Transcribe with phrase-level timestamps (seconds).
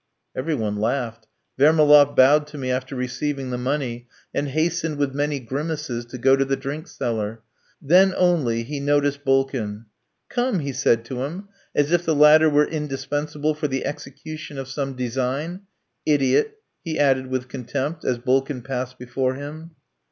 [0.35, 1.27] Every one laughed.
[1.59, 6.35] Vermaloff bowed to me after receiving the money, and hastened, with many grimaces, to go
[6.35, 7.43] to the drink seller.
[7.79, 9.85] Then only he noticed Bulkin.
[10.27, 14.67] "Come!" he said to him, as if the latter were indispensable for the execution of
[14.67, 15.67] some design.
[16.07, 19.75] "Idiot!" he added, with contempt, as Bulkin passed before him.